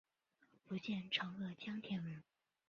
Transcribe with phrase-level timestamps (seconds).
[0.65, 2.23] 福建长乐江田人。